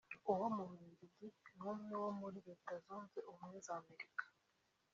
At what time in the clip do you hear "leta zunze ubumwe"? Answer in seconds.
2.47-3.57